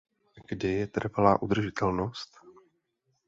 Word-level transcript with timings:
Kde 0.49 0.71
je 0.71 0.87
trvalá 0.87 1.41
udržitelnost? 1.41 2.37